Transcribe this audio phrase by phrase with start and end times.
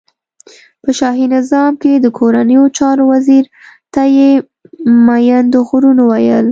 [0.83, 3.43] په شاهی نظام کی د کورنیو چارو وزیر
[3.93, 4.31] ته یی
[5.05, 6.39] مین د غرونو ویل.